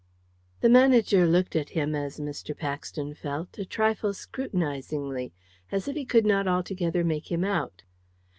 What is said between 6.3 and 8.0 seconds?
altogether make him out.